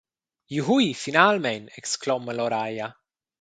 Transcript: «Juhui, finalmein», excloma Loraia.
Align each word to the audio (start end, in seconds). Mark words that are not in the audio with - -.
«Juhui, 0.55 0.87
finalmein», 1.01 1.69
excloma 1.83 2.33
Loraia. 2.39 2.89